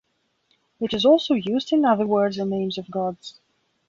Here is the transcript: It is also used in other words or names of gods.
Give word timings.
It 0.79 0.95
is 0.95 1.05
also 1.05 1.35
used 1.35 1.71
in 1.71 1.85
other 1.85 2.07
words 2.07 2.39
or 2.39 2.45
names 2.47 2.79
of 2.79 2.89
gods. 2.89 3.39